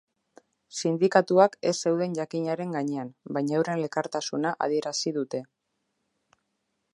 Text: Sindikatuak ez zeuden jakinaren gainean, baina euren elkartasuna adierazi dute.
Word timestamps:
Sindikatuak 0.77 1.57
ez 1.71 1.73
zeuden 1.83 2.15
jakinaren 2.19 2.73
gainean, 2.77 3.11
baina 3.37 3.59
euren 3.59 3.85
elkartasuna 3.85 4.55
adierazi 4.69 5.15
dute. 5.21 5.43